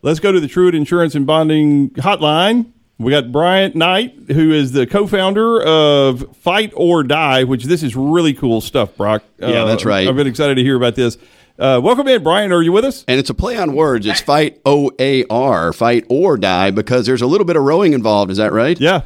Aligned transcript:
Let's 0.00 0.20
go 0.20 0.30
to 0.30 0.38
the 0.38 0.46
Truitt 0.46 0.76
Insurance 0.76 1.16
and 1.16 1.26
Bonding 1.26 1.90
Hotline. 1.90 2.70
We 2.98 3.10
got 3.10 3.32
Bryant 3.32 3.74
Knight, 3.74 4.14
who 4.28 4.52
is 4.52 4.70
the 4.70 4.86
co-founder 4.86 5.60
of 5.60 6.36
Fight 6.36 6.72
Oar 6.76 7.02
Die, 7.02 7.42
which 7.42 7.64
this 7.64 7.82
is 7.82 7.96
really 7.96 8.32
cool 8.32 8.60
stuff, 8.60 8.96
Brock. 8.96 9.24
Yeah, 9.40 9.64
that's 9.64 9.84
right. 9.84 10.06
I've 10.06 10.14
been 10.14 10.28
excited 10.28 10.54
to 10.54 10.62
hear 10.62 10.76
about 10.76 10.94
this. 10.94 11.18
Uh, 11.58 11.80
welcome 11.82 12.06
in, 12.06 12.22
Brian. 12.22 12.52
Are 12.52 12.62
you 12.62 12.70
with 12.70 12.84
us? 12.84 13.04
And 13.08 13.18
it's 13.18 13.28
a 13.30 13.34
play 13.34 13.56
on 13.56 13.74
words. 13.74 14.06
It's 14.06 14.20
fight 14.20 14.60
O 14.64 14.92
A 15.00 15.24
R, 15.24 15.72
fight 15.72 16.04
oar 16.08 16.36
die, 16.36 16.70
because 16.70 17.04
there's 17.04 17.22
a 17.22 17.26
little 17.26 17.44
bit 17.44 17.56
of 17.56 17.64
rowing 17.64 17.92
involved. 17.92 18.30
Is 18.30 18.36
that 18.36 18.52
right? 18.52 18.78
Yeah. 18.78 19.02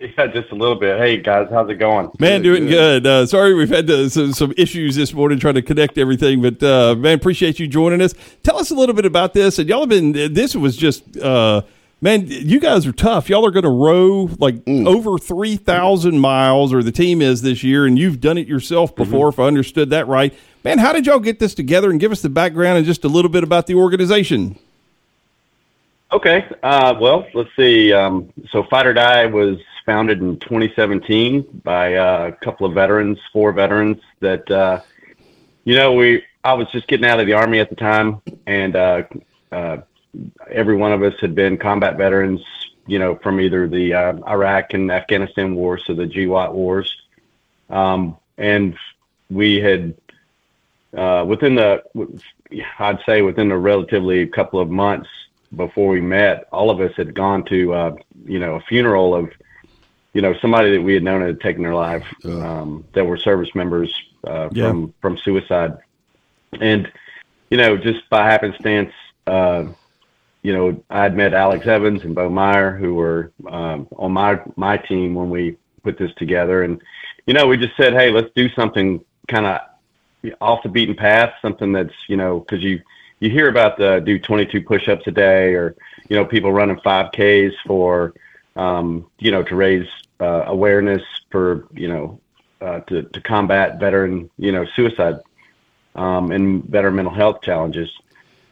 Yeah, 0.00 0.08
yeah, 0.18 0.26
just 0.26 0.50
a 0.50 0.54
little 0.54 0.74
bit. 0.74 0.98
Hey 0.98 1.18
guys, 1.18 1.48
how's 1.50 1.68
it 1.70 1.74
going? 1.74 2.10
Man, 2.18 2.42
doing 2.42 2.66
good. 2.66 3.06
Uh, 3.06 3.26
sorry, 3.26 3.54
we've 3.54 3.68
had 3.68 3.88
uh, 3.90 4.08
some, 4.08 4.32
some 4.32 4.52
issues 4.56 4.96
this 4.96 5.12
morning 5.12 5.38
trying 5.38 5.54
to 5.54 5.62
connect 5.62 5.98
everything, 5.98 6.42
but 6.42 6.62
uh, 6.62 6.94
man, 6.96 7.14
appreciate 7.14 7.58
you 7.58 7.66
joining 7.66 8.00
us. 8.02 8.14
Tell 8.42 8.58
us 8.58 8.70
a 8.70 8.74
little 8.74 8.94
bit 8.94 9.06
about 9.06 9.34
this. 9.34 9.58
And 9.58 9.68
y'all 9.68 9.80
have 9.80 9.88
been. 9.88 10.12
This 10.12 10.54
was 10.54 10.76
just. 10.76 11.16
Uh, 11.16 11.62
man, 12.00 12.26
you 12.26 12.60
guys 12.60 12.86
are 12.86 12.92
tough. 12.92 13.28
Y'all 13.28 13.46
are 13.46 13.50
going 13.50 13.64
to 13.64 13.70
row 13.70 14.28
like 14.38 14.66
over 14.68 15.18
3,000 15.18 16.18
miles, 16.18 16.72
or 16.72 16.82
the 16.82 16.92
team 16.92 17.22
is 17.22 17.42
this 17.42 17.62
year, 17.62 17.86
and 17.86 17.98
you've 17.98 18.20
done 18.20 18.38
it 18.38 18.46
yourself 18.46 18.94
before, 18.94 19.28
if 19.28 19.38
I 19.38 19.44
understood 19.44 19.90
that 19.90 20.06
right. 20.06 20.34
Man, 20.62 20.78
how 20.78 20.92
did 20.92 21.06
y'all 21.06 21.20
get 21.20 21.38
this 21.38 21.54
together 21.54 21.90
and 21.90 22.00
give 22.00 22.12
us 22.12 22.22
the 22.22 22.28
background 22.28 22.76
and 22.76 22.86
just 22.86 23.04
a 23.04 23.08
little 23.08 23.30
bit 23.30 23.44
about 23.44 23.66
the 23.66 23.76
organization? 23.76 24.58
Okay. 26.12 26.44
Uh, 26.62 26.94
well, 27.00 27.26
let's 27.34 27.50
see. 27.56 27.92
Um, 27.92 28.32
so 28.50 28.64
Fight 28.64 28.86
Oar 28.86 28.92
Die 28.92 29.26
was 29.26 29.58
founded 29.86 30.20
in 30.20 30.38
2017 30.40 31.62
by 31.64 31.94
uh, 31.94 32.26
a 32.28 32.44
couple 32.44 32.66
of 32.66 32.74
veterans, 32.74 33.18
four 33.32 33.52
veterans 33.52 33.98
that, 34.20 34.50
uh, 34.50 34.80
you 35.64 35.76
know, 35.76 35.94
we, 35.94 36.24
I 36.44 36.52
was 36.52 36.68
just 36.72 36.88
getting 36.88 37.06
out 37.06 37.20
of 37.20 37.26
the 37.26 37.32
army 37.32 37.60
at 37.60 37.70
the 37.70 37.76
time 37.76 38.20
and, 38.46 38.76
uh, 38.76 39.04
uh, 39.52 39.78
every 40.50 40.76
one 40.76 40.92
of 40.92 41.02
us 41.02 41.14
had 41.20 41.34
been 41.34 41.56
combat 41.56 41.96
veterans, 41.96 42.42
you 42.86 42.98
know, 42.98 43.16
from 43.16 43.40
either 43.40 43.68
the 43.68 43.94
uh, 43.94 44.12
Iraq 44.28 44.74
and 44.74 44.90
Afghanistan 44.90 45.54
wars 45.54 45.82
to 45.84 45.94
the 45.94 46.06
GWOT 46.06 46.52
wars. 46.52 46.94
Um, 47.70 48.16
and 48.38 48.76
we 49.30 49.60
had, 49.60 49.94
uh, 50.96 51.24
within 51.26 51.54
the, 51.54 51.82
I'd 52.78 53.00
say 53.06 53.22
within 53.22 53.50
a 53.50 53.58
relatively 53.58 54.26
couple 54.26 54.60
of 54.60 54.70
months 54.70 55.08
before 55.54 55.88
we 55.90 56.00
met, 56.00 56.48
all 56.52 56.70
of 56.70 56.80
us 56.80 56.92
had 56.96 57.14
gone 57.14 57.44
to, 57.44 57.72
uh, 57.72 57.96
you 58.24 58.38
know, 58.38 58.56
a 58.56 58.60
funeral 58.60 59.14
of, 59.14 59.30
you 60.16 60.22
know, 60.22 60.34
somebody 60.40 60.74
that 60.74 60.80
we 60.80 60.94
had 60.94 61.02
known 61.02 61.20
had 61.20 61.42
taken 61.42 61.62
their 61.62 61.74
life, 61.74 62.06
um, 62.24 62.86
that 62.94 63.04
were 63.04 63.18
service 63.18 63.54
members 63.54 63.94
uh, 64.26 64.48
Yeah. 64.50 64.70
from 64.70 64.94
from 65.02 65.18
suicide, 65.18 65.74
and 66.58 66.90
you 67.50 67.58
know, 67.58 67.76
just 67.76 68.08
by 68.08 68.24
happenstance, 68.24 68.92
uh, 69.26 69.64
you 70.42 70.54
know, 70.54 70.82
I 70.88 71.02
had 71.02 71.14
met 71.14 71.34
Alex 71.34 71.66
Evans 71.66 72.02
and 72.02 72.14
Bo 72.14 72.30
Meyer, 72.30 72.74
who 72.74 72.94
were 72.94 73.30
um, 73.46 73.88
on 73.98 74.12
my 74.12 74.40
my 74.56 74.78
team 74.78 75.14
when 75.14 75.28
we 75.28 75.58
put 75.82 75.98
this 75.98 76.12
together, 76.16 76.62
and 76.62 76.80
you 77.26 77.34
know, 77.34 77.46
we 77.46 77.58
just 77.58 77.76
said, 77.76 77.92
hey, 77.92 78.10
let's 78.10 78.30
do 78.34 78.48
something 78.54 79.04
kind 79.28 79.44
of 79.44 79.60
off 80.40 80.62
the 80.62 80.70
beaten 80.70 80.94
path, 80.94 81.34
something 81.42 81.72
that's 81.72 81.92
you 82.08 82.16
know, 82.16 82.40
because 82.40 82.62
you 82.62 82.80
you 83.20 83.28
hear 83.28 83.50
about 83.50 83.76
the 83.76 84.00
do 84.00 84.18
22 84.18 84.62
push-ups 84.62 85.06
a 85.08 85.10
day, 85.10 85.52
or 85.52 85.76
you 86.08 86.16
know, 86.16 86.24
people 86.24 86.50
running 86.52 86.76
5Ks 86.76 87.52
for 87.66 88.14
um, 88.56 89.10
you 89.18 89.30
know 89.30 89.42
to 89.42 89.54
raise 89.54 89.86
uh, 90.20 90.44
awareness 90.46 91.02
for 91.30 91.66
you 91.72 91.88
know 91.88 92.20
uh, 92.60 92.80
to 92.80 93.02
to 93.02 93.20
combat 93.20 93.78
veteran 93.78 94.30
you 94.38 94.52
know 94.52 94.64
suicide 94.74 95.16
um, 95.94 96.30
and 96.30 96.68
better 96.70 96.90
mental 96.90 97.14
health 97.14 97.42
challenges. 97.42 97.90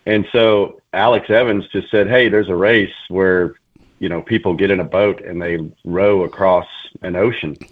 And 0.06 0.26
so 0.32 0.80
Alex 0.92 1.30
Evans 1.30 1.66
just 1.68 1.90
said, 1.90 2.08
"Hey, 2.08 2.28
there's 2.28 2.48
a 2.48 2.56
race 2.56 2.94
where 3.08 3.54
you 3.98 4.08
know 4.08 4.22
people 4.22 4.54
get 4.54 4.70
in 4.70 4.80
a 4.80 4.84
boat 4.84 5.22
and 5.22 5.40
they 5.40 5.58
row 5.84 6.24
across 6.24 6.66
an 7.02 7.16
ocean." 7.16 7.56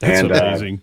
That's 0.00 0.20
And, 0.20 0.32
uh, 0.32 0.34
amazing. 0.36 0.80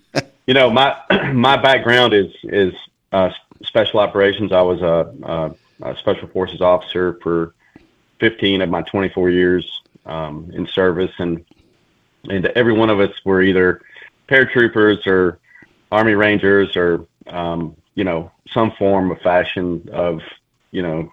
you 0.48 0.54
know, 0.54 0.70
my 0.70 0.96
my 1.34 1.58
background 1.58 2.14
is 2.14 2.32
is 2.44 2.74
uh, 3.12 3.30
special 3.64 4.00
operations. 4.00 4.52
I 4.52 4.62
was 4.62 4.82
a, 4.82 5.14
a, 5.24 5.90
a 5.90 5.98
special 5.98 6.28
forces 6.30 6.62
officer 6.62 7.20
for 7.22 7.54
15 8.20 8.62
of 8.62 8.70
my 8.70 8.82
24 8.84 9.30
years 9.30 9.82
um, 10.06 10.52
in 10.54 10.68
service, 10.68 11.12
and 11.18 11.46
and 12.30 12.46
every 12.56 12.74
one 12.74 12.90
of 12.90 13.00
us 13.00 13.12
were 13.26 13.42
either 13.42 13.82
paratroopers 14.30 15.06
or 15.08 15.40
Army 15.92 16.14
Rangers 16.14 16.76
or 16.78 17.06
um, 17.28 17.76
you 17.96 18.04
know 18.04 18.32
some 18.54 18.72
form 18.72 19.12
of 19.12 19.20
fashion 19.22 19.88
of 19.92 20.22
you 20.72 20.82
know 20.82 21.12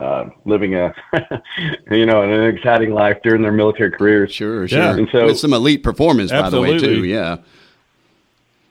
uh, 0.00 0.28
living 0.44 0.74
a 0.74 0.94
you 1.90 2.06
know 2.06 2.22
an 2.22 2.54
exciting 2.54 2.92
life 2.92 3.18
during 3.22 3.42
their 3.42 3.52
military 3.52 3.90
careers. 3.90 4.32
Sure, 4.32 4.66
sure. 4.68 4.78
Yeah. 4.78 4.96
And 4.96 5.08
so- 5.10 5.26
With 5.26 5.38
some 5.38 5.52
elite 5.52 5.82
performance, 5.82 6.30
by 6.30 6.50
the 6.50 6.60
way, 6.60 6.78
too. 6.78 7.04
Yeah. 7.04 7.38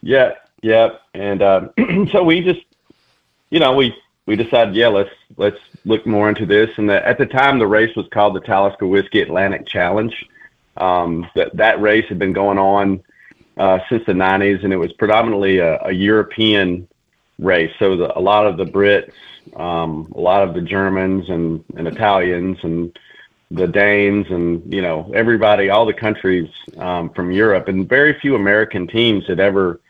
Yeah, 0.03 0.31
yeah, 0.63 0.89
and 1.13 1.41
uh, 1.43 1.67
so 2.11 2.23
we 2.23 2.41
just, 2.41 2.61
you 3.51 3.59
know, 3.59 3.75
we 3.75 3.95
we 4.25 4.35
decided, 4.35 4.73
yeah, 4.75 4.87
let's 4.87 5.11
let's 5.37 5.57
look 5.85 6.05
more 6.07 6.27
into 6.29 6.45
this. 6.45 6.69
And 6.77 6.89
the, 6.89 7.05
at 7.07 7.17
the 7.19 7.25
time, 7.27 7.59
the 7.59 7.67
race 7.67 7.95
was 7.95 8.07
called 8.11 8.35
the 8.35 8.39
Talisker 8.39 8.87
Whisky 8.87 9.21
Atlantic 9.21 9.67
Challenge. 9.67 10.13
Um, 10.77 11.29
that 11.35 11.55
that 11.57 11.81
race 11.81 12.05
had 12.07 12.17
been 12.17 12.33
going 12.33 12.57
on 12.57 13.03
uh, 13.57 13.79
since 13.89 14.05
the 14.05 14.13
'90s, 14.13 14.63
and 14.63 14.71
it 14.71 14.77
was 14.77 14.93
predominantly 14.93 15.59
a, 15.59 15.79
a 15.83 15.91
European 15.91 16.87
race. 17.39 17.73
So 17.79 17.97
the, 17.97 18.17
a 18.17 18.21
lot 18.21 18.47
of 18.47 18.57
the 18.57 18.65
Brits, 18.65 19.11
um, 19.55 20.11
a 20.15 20.19
lot 20.19 20.47
of 20.47 20.53
the 20.53 20.61
Germans 20.61 21.29
and, 21.29 21.63
and 21.75 21.87
Italians 21.87 22.57
and 22.63 22.97
the 23.49 23.67
Danes 23.67 24.27
and 24.29 24.73
you 24.73 24.81
know 24.81 25.11
everybody, 25.13 25.69
all 25.69 25.85
the 25.85 25.93
countries 25.93 26.49
um, 26.77 27.09
from 27.09 27.31
Europe, 27.31 27.67
and 27.67 27.87
very 27.87 28.17
few 28.19 28.35
American 28.35 28.87
teams 28.87 29.27
had 29.27 29.39
ever 29.39 29.81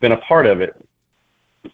been 0.00 0.12
a 0.12 0.16
part 0.16 0.46
of 0.46 0.60
it. 0.60 0.74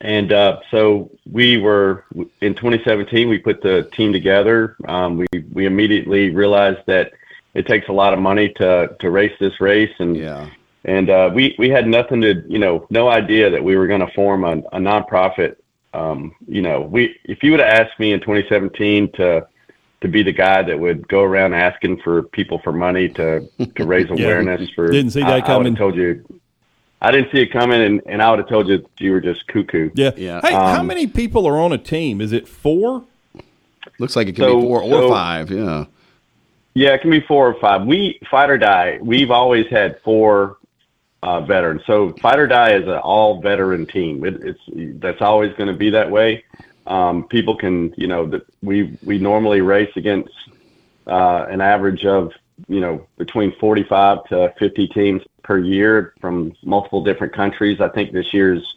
And 0.01 0.33
uh, 0.33 0.61
so 0.71 1.11
we 1.31 1.59
were 1.59 2.05
in 2.41 2.55
2017. 2.55 3.29
We 3.29 3.39
put 3.39 3.63
the 3.63 3.85
team 3.93 4.13
together. 4.13 4.77
Um, 4.87 5.19
we 5.19 5.27
we 5.53 5.67
immediately 5.67 6.31
realized 6.31 6.81
that 6.87 7.13
it 7.59 7.67
takes 7.67 7.89
a 7.89 7.93
lot 7.93 8.13
of 8.15 8.19
money 8.21 8.49
to 8.61 8.95
to 9.01 9.11
race 9.11 9.37
this 9.41 9.61
race, 9.61 9.95
and 9.99 10.17
Yeah. 10.17 10.47
and 10.85 11.11
uh, 11.11 11.31
we 11.35 11.55
we 11.59 11.69
had 11.69 11.87
nothing 11.87 12.21
to 12.23 12.33
you 12.49 12.59
know 12.59 12.87
no 12.91 13.09
idea 13.09 13.51
that 13.51 13.63
we 13.63 13.77
were 13.77 13.87
going 13.87 14.05
to 14.07 14.13
form 14.15 14.45
a, 14.45 14.55
a 14.77 14.79
nonprofit. 14.79 15.57
Um, 15.95 16.35
you 16.47 16.63
know, 16.63 16.81
we 16.83 17.17
if 17.25 17.43
you 17.43 17.51
would 17.53 17.61
have 17.61 17.73
asked 17.81 17.99
me 17.99 18.13
in 18.13 18.21
2017 18.21 19.13
to 19.13 19.47
to 20.03 20.07
be 20.09 20.23
the 20.23 20.33
guy 20.33 20.63
that 20.63 20.79
would 20.79 21.09
go 21.09 21.23
around 21.25 21.55
asking 21.55 22.01
for 22.05 22.23
people 22.23 22.59
for 22.63 22.73
money 22.73 23.09
to 23.11 23.49
to 23.77 23.85
raise 23.95 24.09
awareness 24.11 24.69
for 24.71 24.91
Didn't 24.91 25.11
see 25.13 25.21
that 25.21 25.31
I, 25.31 25.37
I 25.39 25.41
coming. 25.41 25.73
have 25.75 25.79
told 25.79 25.97
you. 25.97 26.25
I 27.01 27.13
didn't 27.13 27.31
see 27.31 27.41
it 27.43 27.53
coming, 27.53 27.81
and, 27.81 28.03
and 28.07 28.21
I 28.21 28.29
would 28.31 28.41
have 28.41 28.49
told 28.49 28.67
you 28.69 28.85
you 28.99 29.13
were 29.13 29.21
just 29.21 29.47
cuckoo. 29.47 29.91
Yeah. 29.95 30.11
Yeah. 30.17 30.41
Hey, 30.43 30.53
how 30.53 30.81
Um, 30.81 30.87
many 30.89 31.07
people 31.07 31.47
are 31.47 31.57
on 31.57 31.71
a 31.73 31.79
team? 31.79 32.21
Is 32.21 32.33
it 32.33 32.49
four? 32.49 33.05
Looks 34.01 34.17
like 34.17 34.27
it 34.27 34.33
could 34.33 34.45
So- 34.45 34.57
be 34.61 34.63
four 34.67 34.83
or 34.83 34.91
so- 35.03 35.09
five. 35.09 35.49
Yeah. 35.51 35.85
Yeah, 36.79 36.91
it 36.91 37.01
can 37.01 37.11
be 37.11 37.21
four 37.23 37.49
or 37.49 37.55
five. 37.55 37.89
We 37.89 38.21
fight 38.31 38.51
oar 38.51 38.57
die. 38.57 39.01
We've 39.03 39.33
always 39.33 39.67
had 39.67 40.01
four 40.03 40.59
uh, 41.25 41.41
veterans. 41.41 41.83
So 41.89 42.13
fight 42.23 42.39
oar 42.39 42.47
die 42.47 42.75
is 42.75 42.85
an 42.85 42.99
all 42.99 43.41
veteran 43.41 43.85
team. 43.85 44.25
It, 44.25 44.41
it's 44.45 45.01
that's 45.01 45.21
always 45.21 45.53
going 45.57 45.67
to 45.67 45.77
be 45.77 45.91
that 45.91 46.09
way. 46.09 46.45
Um, 46.87 47.27
people 47.27 47.57
can, 47.57 47.93
you 47.97 48.07
know, 48.07 48.27
that 48.27 48.47
we 48.63 48.97
we 49.03 49.19
normally 49.19 49.61
race 49.61 49.91
against 49.97 50.31
uh, 51.09 51.47
an 51.51 51.61
average 51.61 52.05
of 52.07 52.31
you 52.69 52.79
know 52.79 53.05
between 53.17 53.51
45 53.59 54.27
to 54.27 54.55
50 54.57 54.87
teams 54.87 55.23
per 55.43 55.59
year 55.59 56.15
from 56.21 56.53
multiple 56.63 57.03
different 57.03 57.33
countries. 57.33 57.81
I 57.81 57.89
think 57.89 58.13
this 58.13 58.33
year's 58.33 58.77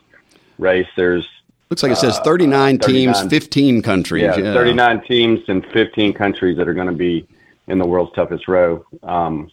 race 0.58 0.88
there's 0.96 1.28
Looks 1.70 1.84
like 1.84 1.92
it 1.92 1.98
says 1.98 2.18
39 2.24 2.80
teams, 2.80 3.20
39. 3.20 3.30
15 3.30 3.82
countries. 3.84 4.24
yeah, 4.24 4.38
Yeah. 4.38 4.54
39 4.54 5.02
teams 5.02 5.40
and 5.48 5.64
15 5.68 6.14
countries 6.14 6.58
that 6.58 6.68
are 6.68 6.74
going 6.74 6.88
to 6.88 6.94
be 6.94 7.28
in 7.68 7.78
the 7.80 7.86
world's 7.88 8.12
toughest 8.14 8.48
row. 8.48 8.86
Um, 9.04 9.50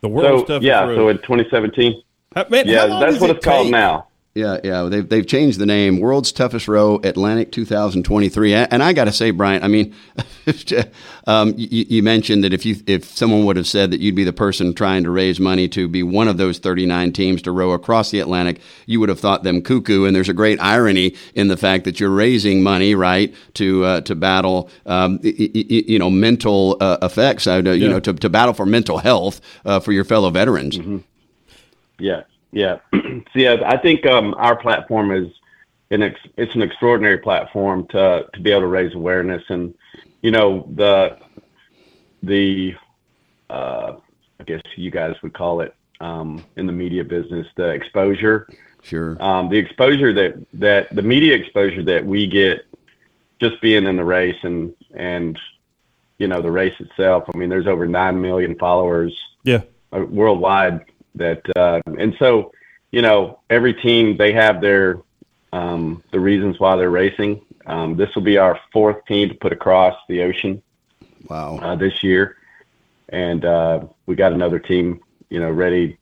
The 0.00 0.08
world's 0.08 0.42
so 0.42 0.46
toughest 0.46 0.62
yeah, 0.64 0.84
road. 0.84 0.96
so 0.96 1.08
in 1.08 1.18
2017, 1.18 2.02
How- 2.34 2.46
man, 2.48 2.66
how 2.66 2.72
yeah, 2.72 2.86
that's 3.00 3.20
what 3.20 3.30
it 3.30 3.36
it's 3.36 3.44
called 3.44 3.70
now. 3.70 4.07
Yeah, 4.38 4.58
yeah, 4.62 4.82
they've 4.84 5.08
they've 5.08 5.26
changed 5.26 5.58
the 5.58 5.66
name, 5.66 5.98
World's 5.98 6.30
Toughest 6.30 6.68
Row 6.68 7.00
Atlantic 7.02 7.50
2023. 7.50 8.54
And 8.54 8.84
I 8.84 8.92
got 8.92 9.06
to 9.06 9.12
say, 9.12 9.32
Brian, 9.32 9.64
I 9.64 9.68
mean, 9.68 9.96
um, 11.26 11.54
you, 11.56 11.86
you 11.88 12.02
mentioned 12.04 12.44
that 12.44 12.52
if 12.52 12.64
you 12.64 12.76
if 12.86 13.04
someone 13.04 13.44
would 13.46 13.56
have 13.56 13.66
said 13.66 13.90
that 13.90 13.98
you'd 13.98 14.14
be 14.14 14.22
the 14.22 14.32
person 14.32 14.74
trying 14.74 15.02
to 15.02 15.10
raise 15.10 15.40
money 15.40 15.66
to 15.70 15.88
be 15.88 16.04
one 16.04 16.28
of 16.28 16.36
those 16.36 16.58
39 16.58 17.12
teams 17.12 17.42
to 17.42 17.50
row 17.50 17.72
across 17.72 18.12
the 18.12 18.20
Atlantic, 18.20 18.60
you 18.86 19.00
would 19.00 19.08
have 19.08 19.18
thought 19.18 19.42
them 19.42 19.60
cuckoo. 19.60 20.04
And 20.04 20.14
there's 20.14 20.28
a 20.28 20.34
great 20.34 20.60
irony 20.60 21.16
in 21.34 21.48
the 21.48 21.56
fact 21.56 21.82
that 21.84 21.98
you're 21.98 22.08
raising 22.08 22.62
money, 22.62 22.94
right, 22.94 23.34
to 23.54 23.84
uh, 23.84 24.00
to 24.02 24.14
battle, 24.14 24.70
um, 24.86 25.18
y- 25.24 25.34
y- 25.36 25.50
y- 25.54 25.84
you 25.88 25.98
know, 25.98 26.10
mental 26.10 26.76
uh, 26.80 26.98
effects, 27.02 27.48
uh, 27.48 27.60
you 27.64 27.72
Yeah. 27.72 27.88
know, 27.88 27.98
to, 28.00 28.12
to 28.14 28.28
battle 28.28 28.54
for 28.54 28.66
mental 28.66 28.98
health 28.98 29.40
uh, 29.64 29.80
for 29.80 29.90
your 29.90 30.04
fellow 30.04 30.30
veterans. 30.30 30.78
Yeah, 31.98 32.22
yeah. 32.52 32.78
so 32.94 33.00
yeah, 33.34 33.56
I 33.66 33.76
think 33.76 34.06
um, 34.06 34.34
our 34.38 34.56
platform 34.56 35.10
is 35.12 35.28
an 35.90 36.02
ex, 36.02 36.20
it's 36.36 36.54
an 36.54 36.62
extraordinary 36.62 37.18
platform 37.18 37.86
to 37.88 38.26
to 38.32 38.40
be 38.40 38.50
able 38.50 38.62
to 38.62 38.66
raise 38.66 38.94
awareness 38.94 39.42
and 39.48 39.74
you 40.22 40.30
know 40.30 40.68
the 40.74 41.18
the 42.22 42.74
uh, 43.50 43.96
I 44.40 44.44
guess 44.44 44.60
you 44.76 44.90
guys 44.90 45.14
would 45.22 45.34
call 45.34 45.60
it 45.60 45.74
um, 46.00 46.44
in 46.56 46.66
the 46.66 46.72
media 46.72 47.04
business 47.04 47.46
the 47.56 47.68
exposure. 47.68 48.48
Sure. 48.82 49.16
Um, 49.20 49.48
the 49.48 49.56
exposure 49.56 50.12
that 50.14 50.46
that 50.54 50.94
the 50.94 51.02
media 51.02 51.34
exposure 51.34 51.82
that 51.84 52.04
we 52.04 52.26
get 52.26 52.64
just 53.40 53.60
being 53.60 53.86
in 53.86 53.96
the 53.96 54.04
race 54.04 54.36
and 54.42 54.74
and 54.94 55.38
you 56.18 56.28
know 56.28 56.42
the 56.42 56.50
race 56.50 56.74
itself. 56.80 57.24
I 57.32 57.36
mean, 57.36 57.48
there's 57.48 57.66
over 57.66 57.86
nine 57.86 58.20
million 58.20 58.56
followers 58.58 59.16
Yeah. 59.44 59.62
worldwide 59.92 60.84
that 61.18 61.42
uh, 61.56 61.80
and 61.98 62.14
so 62.18 62.52
you 62.90 63.02
know 63.02 63.40
every 63.50 63.74
team 63.74 64.16
they 64.16 64.32
have 64.32 64.60
their 64.60 65.00
um, 65.52 66.02
the 66.12 66.20
reasons 66.20 66.58
why 66.58 66.76
they're 66.76 66.90
racing. 66.90 67.42
Um, 67.66 67.96
this 67.96 68.14
will 68.14 68.22
be 68.22 68.38
our 68.38 68.58
fourth 68.72 69.04
team 69.06 69.28
to 69.28 69.34
put 69.34 69.52
across 69.52 69.94
the 70.08 70.22
ocean 70.22 70.62
Wow. 71.28 71.58
uh, 71.58 71.76
this 71.76 72.02
year, 72.02 72.36
and 73.10 73.44
uh, 73.44 73.84
we 74.06 74.14
got 74.14 74.32
another 74.32 74.58
team 74.58 75.00
you 75.28 75.40
know 75.40 75.50
ready 75.50 75.98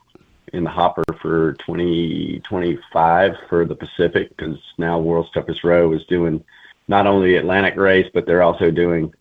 in 0.53 0.65
the 0.65 0.71
hopper 0.71 1.03
for 1.21 1.55
2025 1.55 3.33
for 3.49 3.65
the 3.65 3.75
Pacific 3.75 4.29
because 4.37 4.59
now 4.79 4.99
World's 4.99 5.31
Toughest 5.33 5.65
Row 5.65 5.93
is 5.93 6.05
doing 6.07 6.45
not 6.89 7.07
only 7.07 7.31
the 7.31 7.37
Atlantic 7.37 7.77
race 7.77 8.09
but 8.15 8.27
they're 8.27 8.43
also 8.43 8.71
doing 8.71 9.13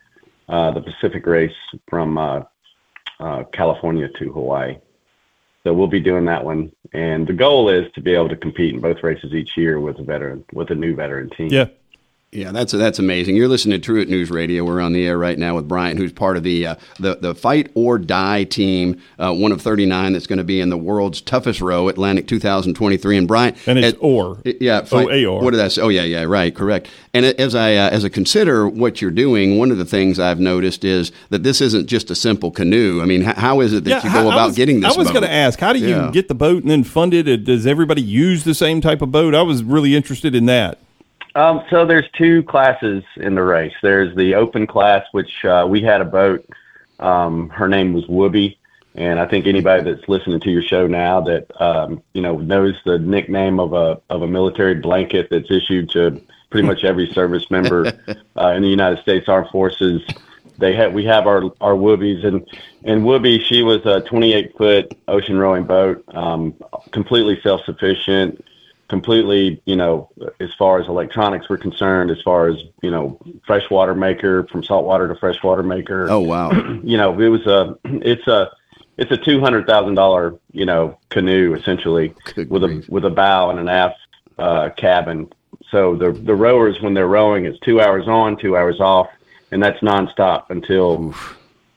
uh, 0.48 0.71
the 0.71 0.81
Pacific 0.81 1.25
race 1.25 1.56
from 1.89 2.18
uh, 2.18 2.44
uh, 3.19 3.44
California 3.45 4.07
to 4.19 4.31
Hawaii. 4.31 4.77
So 5.65 5.73
we'll 5.73 5.88
be 5.88 6.00
doing 6.00 6.25
that 6.25 6.45
one, 6.45 6.71
and 6.94 7.25
the 7.25 7.33
goal 7.33 7.69
is 7.69 7.91
to 7.94 8.01
be 8.01 8.13
able 8.13 8.29
to 8.29 8.35
compete 8.35 8.75
in 8.75 8.81
both 8.81 9.01
races 9.01 9.33
each 9.33 9.57
year 9.57 9.79
with 9.79 9.97
a 9.97 10.03
veteran, 10.03 10.45
with 10.53 10.69
a 10.69 10.75
new 10.75 10.95
veteran 10.95 11.31
team. 11.31 11.47
Yeah. 11.47 11.69
Yeah, 12.36 12.52
that's 12.52 12.74
that's 12.74 13.00
amazing. 13.00 13.36
You're 13.38 13.48
listening 13.48 13.80
to 13.80 13.92
Truitt 13.94 14.10
News 14.10 14.30
Radio. 14.30 14.64
We're 14.66 14.82
on 14.82 14.92
the 14.94 15.06
air 15.08 15.18
right 15.18 15.40
now 15.40 15.56
with 15.56 15.68
Brian, 15.68 15.96
who's 15.98 16.12
part 16.12 16.36
of 16.38 16.44
the 16.44 16.68
uh, 16.68 16.76
the 17.00 17.16
the 17.16 17.34
Fight 17.34 17.72
Oar 17.76 17.98
Die 17.98 18.44
team, 18.46 19.02
uh, 19.18 19.34
one 19.34 19.52
of 19.52 19.62
39 19.62 20.14
that's 20.14 20.28
going 20.28 20.38
to 20.38 20.44
be 20.44 20.60
in 20.60 20.70
the 20.70 20.78
world's 20.78 21.22
toughest 21.22 21.62
row, 21.62 21.88
Atlantic 21.88 22.28
2023. 22.28 23.18
And 23.18 23.28
Brian, 23.28 23.56
And 23.66 23.80
it's 23.80 23.98
or. 24.02 24.40
yeah, 24.44 24.84
fight- 24.84 25.08
O-A-R. 25.08 25.42
What 25.42 25.52
did 25.52 25.62
I 25.62 25.70
say? 25.70 25.82
Oh 25.82 25.88
yeah, 25.90 26.04
yeah, 26.04 26.24
right, 26.24 26.54
correct. 26.54 26.90
And 27.14 27.26
as 27.26 27.56
I 27.56 27.76
uh, 27.76 27.90
as 27.90 28.04
I 28.04 28.10
consider 28.10 28.68
what 28.68 29.02
you're 29.02 29.12
doing, 29.12 29.58
one 29.58 29.72
of 29.72 29.78
the 29.78 29.86
things 29.86 30.20
I've 30.20 30.40
noticed 30.40 30.84
is 30.84 31.12
that 31.30 31.44
this 31.44 31.62
isn't 31.62 31.88
just 31.88 32.12
a 32.12 32.16
simple 32.16 32.52
canoe. 32.52 33.02
I 33.02 33.06
mean, 33.06 33.22
h- 33.22 33.36
how 33.38 33.62
is 33.62 33.72
it 33.74 33.86
that 33.86 34.04
you 34.04 34.12
go 34.12 34.30
I 34.30 34.34
about 34.34 34.48
was- 34.48 34.56
getting 34.58 34.82
this? 34.82 34.94
I 34.94 34.98
was 34.98 35.10
going 35.10 35.24
to 35.24 35.32
ask, 35.32 35.60
how 35.60 35.72
do 35.72 35.80
you 35.80 35.88
Yeah. 35.88 36.12
get 36.12 36.28
the 36.28 36.36
boat 36.36 36.64
and 36.64 36.70
then 36.70 36.84
fund 36.84 37.14
it? 37.14 37.30
Uh, 37.30 37.38
Does 37.38 37.66
everybody 37.66 38.02
use 38.02 38.44
the 38.44 38.54
same 38.54 38.82
type 38.82 39.02
of 39.02 39.12
boat? 39.12 39.34
I 39.34 39.42
was 39.42 39.64
really 39.64 39.96
interested 39.96 40.36
in 40.36 40.46
that. 40.48 40.80
Um, 41.36 41.64
so 41.70 41.86
there's 41.86 42.10
two 42.18 42.44
classes 42.44 43.04
in 43.18 43.36
the 43.36 43.44
race. 43.44 43.74
There's 43.82 44.16
the 44.16 44.36
open 44.36 44.66
class, 44.66 45.06
which 45.12 45.44
uh, 45.44 45.68
we 45.70 45.82
had 45.82 46.00
a 46.00 46.06
boat. 46.06 46.46
Um, 47.00 47.50
her 47.50 47.68
name 47.68 47.94
was 47.94 48.06
Whoopi, 48.06 48.56
and 48.96 49.20
I 49.20 49.26
think 49.26 49.46
anybody 49.46 49.84
that's 49.84 50.08
listening 50.08 50.40
to 50.40 50.50
your 50.50 50.62
show 50.62 50.88
now 50.88 51.20
that 51.22 51.62
um, 51.62 52.02
you 52.14 52.22
know 52.22 52.38
knows 52.38 52.76
the 52.86 52.98
nickname 52.98 53.60
of 53.60 53.74
a 53.74 54.02
of 54.10 54.22
a 54.22 54.28
military 54.28 54.76
blanket 54.76 55.28
that's 55.30 55.52
issued 55.52 55.90
to 55.90 56.22
pretty 56.50 56.66
much 56.66 56.86
every 56.86 57.12
service 57.12 57.52
member 57.52 57.86
uh, 58.38 58.50
in 58.52 58.62
the 58.62 58.70
United 58.70 59.00
States 59.00 59.28
Armed 59.28 59.50
Forces. 59.50 60.02
They 60.58 60.74
have 60.76 60.94
we 60.94 61.04
have 61.04 61.28
our 61.28 61.44
our 61.60 61.74
Whoopies 61.74 62.26
and 62.26 62.48
and 62.86 63.02
Whoopi 63.02 63.42
she 63.42 63.62
was 63.62 63.86
a 63.86 64.00
28 64.00 64.58
foot 64.58 64.98
ocean 65.10 65.38
rowing 65.38 65.66
boat, 65.66 66.02
um, 66.16 66.56
completely 66.94 67.42
self 67.42 67.60
sufficient 67.66 68.42
completely, 68.88 69.62
you 69.66 69.76
know, 69.76 70.10
as 70.40 70.54
far 70.54 70.80
as 70.80 70.88
electronics 70.88 71.50
were 71.50 71.58
concerned, 71.58 72.12
as 72.12 72.22
far 72.22 72.48
as, 72.48 72.58
you 72.82 72.92
know, 72.92 73.20
freshwater 73.46 73.96
maker 73.96 74.46
from 74.48 74.64
saltwater 74.64 75.08
to 75.08 75.16
freshwater 75.16 75.64
maker. 75.64 76.08
Oh 76.10 76.20
wow, 76.20 76.52
You 76.84 76.98
know, 76.98 77.20
it 77.20 77.30
was 77.30 77.46
a, 77.48 77.78
it's 77.84 78.28
a, 78.28 78.52
it's 78.98 79.12
a 79.12 79.18
two 79.18 79.40
hundred 79.40 79.68
thousand 79.68 79.96
dollar, 79.96 80.40
you 80.52 80.66
know, 80.66 80.98
canoe 81.10 81.54
essentially 81.56 82.14
Good 82.36 82.50
with 82.50 82.64
grief. 82.64 82.88
a 82.88 82.92
with 82.92 83.06
a 83.06 83.10
bow 83.10 83.50
and 83.50 83.60
an 83.60 83.70
aft 83.70 83.98
uh, 84.38 84.70
cabin. 84.78 85.32
So 85.72 85.96
the 85.96 86.12
the 86.12 86.36
rowers 86.36 86.82
when 86.82 86.94
they're 86.94 87.08
rowing 87.08 87.46
it's 87.46 87.60
two 87.60 87.82
hours 87.82 88.08
on, 88.08 88.38
two 88.38 88.56
hours 88.56 88.80
off, 88.80 89.08
and 89.52 89.62
that's 89.62 89.80
nonstop 89.80 90.46
until 90.50 91.14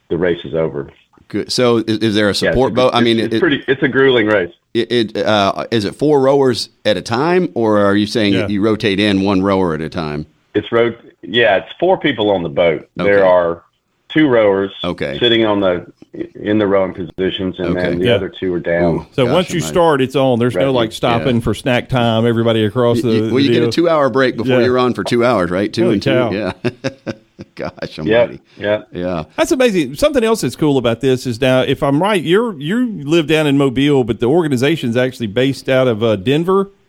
the 0.08 0.16
race 0.18 0.44
is 0.44 0.54
over. 0.54 0.90
Good. 1.28 1.52
So 1.52 1.78
is, 1.78 1.98
is 1.98 2.14
there 2.14 2.26
a 2.26 2.28
Yeah, 2.30 2.50
support 2.50 2.72
it's, 2.72 2.76
boat? 2.76 2.90
I 2.94 3.00
mean, 3.00 3.18
it's 3.20 3.34
it, 3.34 3.40
pretty. 3.40 3.64
It's 3.68 3.82
a 3.82 3.88
grueling 3.88 4.26
race. 4.26 4.52
It, 4.74 4.92
it 4.92 5.16
uh, 5.18 5.66
is 5.70 5.84
it 5.84 5.94
four 5.94 6.20
rowers 6.20 6.68
at 6.84 6.96
a 6.96 7.02
time, 7.02 7.50
or 7.54 7.78
are 7.78 7.96
you 7.96 8.06
saying 8.06 8.34
Yeah. 8.34 8.48
you 8.48 8.60
rotate 8.62 9.00
in 9.00 9.22
one 9.22 9.42
rower 9.42 9.74
at 9.74 9.80
a 9.80 9.88
time? 9.88 10.26
It's 10.54 10.70
road. 10.72 11.14
Yeah, 11.22 11.56
it's 11.56 11.72
four 11.80 11.98
people 11.98 12.30
on 12.30 12.42
the 12.42 12.48
boat. 12.48 12.88
Okay. 12.98 13.10
There 13.10 13.24
are 13.24 13.64
two 14.08 14.28
rowers. 14.28 14.72
Okay. 14.84 15.18
Sitting 15.18 15.44
on 15.44 15.60
the 15.60 15.90
in 16.34 16.58
the 16.58 16.66
rowing 16.66 16.94
positions, 16.94 17.58
and 17.58 17.76
Okay. 17.76 17.80
then 17.90 17.98
the 17.98 18.06
Yeah. 18.06 18.14
other 18.14 18.28
two 18.28 18.52
are 18.54 18.60
down. 18.60 18.94
Ooh. 18.96 19.06
So 19.12 19.24
Gosh 19.26 19.32
once 19.34 19.50
you 19.50 19.56
almighty. 19.60 19.72
start, 19.72 20.00
it's 20.00 20.16
on. 20.16 20.38
There's 20.38 20.54
no 20.54 20.72
like 20.72 20.92
stopping 20.92 21.36
Yeah. 21.36 21.42
for 21.42 21.54
snack 21.54 21.88
time. 21.88 22.26
Everybody 22.26 22.64
across 22.64 23.02
the. 23.02 23.10
You- 23.10 23.22
well, 23.30 23.40
you 23.40 23.48
the 23.52 23.60
get 23.60 23.68
a 23.68 23.72
two-hour 23.72 24.08
break 24.10 24.36
before 24.36 24.58
Yeah. 24.60 24.64
you're 24.66 24.78
on 24.78 24.94
for 24.94 25.04
two 25.04 25.24
hours, 25.24 25.50
right? 25.50 25.72
Two 25.72 25.82
Holy 25.82 25.94
and 25.94 26.02
two. 26.02 26.10
cow. 26.10 26.30
Yeah. 26.32 26.52
Gosh 27.54 27.98
Yeah, 27.98 28.18
almighty. 28.20 28.40
yeah. 28.56 28.82
Yeah. 28.90 29.24
That's 29.36 29.52
amazing. 29.52 29.94
Something 29.94 30.24
else 30.24 30.40
that's 30.40 30.56
cool 30.56 30.76
about 30.78 31.00
this 31.00 31.26
is 31.26 31.40
now, 31.40 31.60
if 31.60 31.82
I'm 31.82 32.02
right, 32.02 32.22
you're 32.22 32.58
you 32.60 33.04
live 33.04 33.26
down 33.28 33.46
in 33.46 33.56
Mobile, 33.56 34.02
but 34.04 34.18
the 34.20 34.26
organization's 34.26 34.96
actually 34.96 35.28
based 35.28 35.68
out 35.68 35.86
of 35.88 36.02
uh, 36.02 36.16
Denver. 36.16 36.70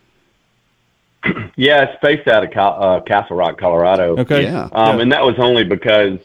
Yeah, 1.55 1.83
it's 1.83 1.99
based 2.01 2.27
out 2.29 2.45
of 2.45 2.51
Cal- 2.51 2.81
uh, 2.81 3.01
Castle 3.01 3.35
Rock, 3.35 3.57
Colorado. 3.59 4.17
Okay. 4.19 4.43
Yeah. 4.43 4.69
Um, 4.71 4.95
Yeah. 4.97 5.01
and 5.01 5.11
that 5.11 5.25
was 5.25 5.35
only 5.37 5.65
because 5.65 6.17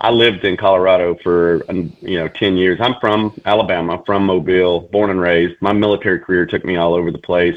I 0.00 0.10
lived 0.10 0.44
in 0.44 0.56
Colorado 0.56 1.14
for 1.22 1.64
um, 1.68 1.96
you 2.00 2.18
know 2.18 2.26
ten 2.26 2.56
years. 2.56 2.80
I'm 2.82 2.96
from 3.00 3.32
Alabama, 3.44 4.02
from 4.04 4.26
Mobile, 4.26 4.80
born 4.80 5.10
and 5.10 5.20
raised. 5.20 5.54
My 5.62 5.72
military 5.72 6.18
career 6.18 6.44
took 6.46 6.64
me 6.64 6.74
all 6.76 6.94
over 6.94 7.12
the 7.12 7.18
place. 7.18 7.56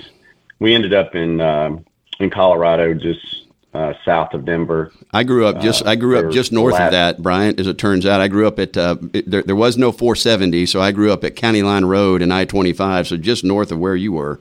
We 0.59 0.75
ended 0.75 0.93
up 0.93 1.15
in 1.15 1.41
um, 1.41 1.83
in 2.19 2.29
Colorado, 2.29 2.93
just 2.93 3.42
uh, 3.73 3.93
south 4.05 4.33
of 4.33 4.45
Denver. 4.45 4.91
I 5.11 5.23
grew 5.23 5.45
up 5.45 5.59
just 5.61 5.85
I 5.85 5.95
grew 5.95 6.17
up 6.19 6.31
just 6.31 6.51
north 6.51 6.75
of 6.79 6.91
that, 6.91 7.21
Bryant. 7.21 7.59
As 7.59 7.67
it 7.67 7.77
turns 7.77 8.05
out, 8.05 8.21
I 8.21 8.27
grew 8.27 8.47
up 8.47 8.59
at 8.59 8.77
uh, 8.77 8.97
it, 9.13 9.29
there. 9.29 9.41
There 9.43 9.55
was 9.55 9.77
no 9.77 9.91
470, 9.91 10.65
so 10.67 10.79
I 10.81 10.91
grew 10.91 11.11
up 11.11 11.23
at 11.23 11.35
County 11.35 11.63
Line 11.63 11.85
Road 11.85 12.21
and 12.21 12.31
I-25, 12.33 13.07
so 13.07 13.17
just 13.17 13.43
north 13.43 13.71
of 13.71 13.79
where 13.79 13.95
you 13.95 14.11
were. 14.13 14.39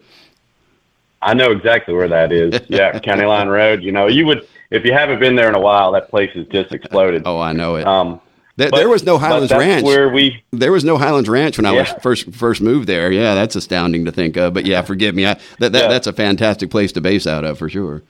I 1.22 1.34
know 1.34 1.50
exactly 1.52 1.94
where 1.94 2.08
that 2.08 2.32
is. 2.32 2.60
Yeah, 2.68 2.98
County 2.98 3.24
Line 3.24 3.48
Road. 3.48 3.82
You 3.82 3.92
know, 3.92 4.06
you 4.06 4.26
would 4.26 4.46
if 4.70 4.84
you 4.84 4.92
haven't 4.92 5.20
been 5.20 5.36
there 5.36 5.48
in 5.48 5.54
a 5.54 5.60
while, 5.60 5.92
that 5.92 6.10
place 6.10 6.30
has 6.34 6.46
just 6.48 6.72
exploded. 6.72 7.22
Oh, 7.26 7.38
I 7.40 7.52
know 7.52 7.76
it. 7.76 7.86
Um, 7.86 8.20
there, 8.56 8.68
but- 8.70 8.76
there 8.78 8.88
was 8.88 9.04
no 9.04 9.18
Highlands 9.18 9.50
Ranch. 9.52 9.84
Where 9.84 10.10
we 10.10 10.42
There 10.50 10.72
was 10.72 10.84
no 10.84 10.98
Highlands 10.98 11.28
Ranch 11.28 11.56
when 11.56 11.64
I 11.66 11.72
was 11.72 11.88
first 12.02 12.32
first 12.34 12.60
moved 12.60 12.86
there. 12.88 13.10
Yeah, 13.10 13.34
that's 13.34 13.56
astounding 13.56 14.04
to 14.04 14.12
think 14.12 14.36
of. 14.36 14.52
But 14.52 14.66
yeah, 14.66 14.82
forgive 14.82 15.14
me. 15.14 15.26
I, 15.26 15.34
that, 15.58 15.72
that 15.72 15.82
Yeah. 15.84 15.88
that's 15.88 16.06
a 16.06 16.12
fantastic 16.12 16.70
place 16.70 16.92
to 16.92 17.00
base 17.00 17.26
out 17.26 17.44
of 17.44 17.56
for 17.58 17.68
sure. 17.70 18.02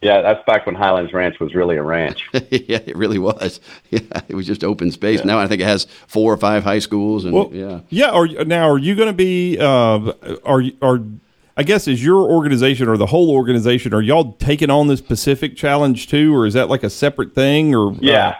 Yeah, 0.00 0.20
that's 0.20 0.44
back 0.44 0.64
when 0.64 0.76
Highlands 0.76 1.12
Ranch 1.12 1.40
was 1.40 1.54
really 1.54 1.76
a 1.76 1.82
ranch. 1.82 2.28
yeah, 2.32 2.78
it 2.86 2.96
really 2.96 3.18
was. 3.18 3.60
Yeah, 3.90 4.00
it 4.28 4.34
was 4.34 4.46
just 4.46 4.62
open 4.64 4.90
space. 4.92 5.24
Now 5.24 5.38
I 5.38 5.46
think 5.46 5.62
it 5.62 5.64
has 5.64 5.86
four 6.06 6.32
or 6.32 6.36
five 6.36 6.62
high 6.62 6.78
schools 6.78 7.24
and 7.24 7.32
Well, 7.32 7.48
yeah. 7.52 7.80
yeah. 7.88 8.10
Are 8.10 8.26
now 8.44 8.68
are 8.68 8.78
you 8.78 8.94
going 8.94 9.08
to 9.08 9.14
be? 9.14 9.58
Uh, 9.58 10.12
are 10.44 10.62
are 10.82 11.00
I 11.56 11.62
guess 11.62 11.88
is 11.88 12.04
your 12.04 12.22
organization 12.30 12.86
or 12.86 12.96
the 12.98 13.06
whole 13.06 13.30
organization? 13.30 13.94
Are 13.94 14.02
y'all 14.02 14.34
taking 14.34 14.70
on 14.70 14.88
this 14.88 15.00
Pacific 15.00 15.56
Challenge 15.56 16.06
too, 16.06 16.36
or 16.36 16.46
is 16.46 16.54
that 16.54 16.68
like 16.68 16.82
a 16.84 16.90
separate 16.90 17.34
thing? 17.34 17.74
Or 17.74 17.94
Yeah. 17.98 18.36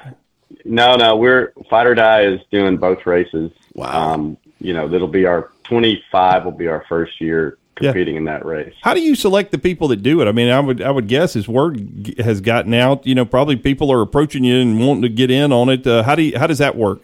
No, 0.64 0.96
no, 0.96 1.16
we're 1.16 1.54
Fight 1.70 1.86
Oar 1.86 1.94
Die 1.94 2.22
is 2.22 2.40
doing 2.52 2.76
both 2.76 3.06
races. 3.06 3.50
Wow. 3.74 4.12
Um, 4.12 4.36
you 4.60 4.74
know, 4.74 4.86
that'll 4.86 5.08
be 5.08 5.24
our 5.24 5.50
25 5.64 6.44
will 6.44 6.52
be 6.52 6.68
our 6.68 6.84
first 6.88 7.20
year 7.20 7.58
Yeah. 7.80 7.92
competing 7.92 8.16
in 8.16 8.25
that 8.25 8.44
race. 8.44 8.75
How 8.82 8.94
do 8.94 9.00
you 9.00 9.14
select 9.14 9.52
the 9.52 9.58
people 9.58 9.88
that 9.88 10.02
do 10.02 10.20
it? 10.20 10.28
I 10.28 10.32
mean, 10.32 10.50
I 10.50 10.61
would 10.61 10.82
I 10.82 10.90
would 10.90 11.08
guess 11.08 11.37
as 11.37 11.47
word 11.47 12.14
has 12.18 12.40
gotten 12.40 12.75
out, 12.75 13.06
you 13.06 13.14
know, 13.14 13.25
probably 13.25 13.56
people 13.56 13.92
are 13.92 14.00
approaching 14.00 14.44
you 14.44 14.61
and 14.61 14.80
wanting 14.80 15.02
to 15.02 15.08
get 15.08 15.30
in 15.30 15.52
on 15.52 15.68
it. 15.68 15.87
Uh, 15.87 16.02
how 16.02 16.14
do 16.14 16.23
you, 16.23 16.38
how 16.38 16.47
does 16.47 16.58
that 16.58 16.76
work? 16.76 17.02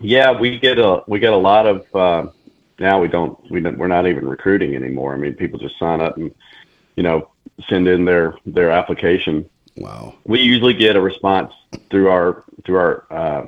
Yeah, 0.00 0.32
we 0.32 0.58
get 0.58 0.78
a 0.78 1.02
we 1.06 1.18
get 1.18 1.32
a 1.32 1.36
lot 1.36 1.66
of 1.66 1.94
uh, 1.94 2.30
now 2.78 3.00
we 3.00 3.08
don't 3.08 3.38
we 3.50 3.60
don't, 3.60 3.76
we're 3.78 3.88
not 3.88 4.06
even 4.06 4.28
recruiting 4.28 4.74
anymore. 4.74 5.14
I 5.14 5.18
mean, 5.18 5.34
people 5.34 5.58
just 5.58 5.78
sign 5.78 6.00
up 6.00 6.16
and 6.16 6.34
you 6.96 7.02
know 7.02 7.28
send 7.68 7.88
in 7.88 8.04
their 8.04 8.34
their 8.46 8.70
application. 8.70 9.48
Wow. 9.76 10.14
We 10.24 10.40
usually 10.40 10.74
get 10.74 10.96
a 10.96 11.00
response 11.00 11.52
through 11.90 12.08
our 12.08 12.44
through 12.64 12.76
our 12.76 13.04
uh, 13.10 13.46